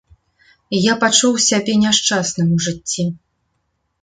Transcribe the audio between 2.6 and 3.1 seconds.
жыцці.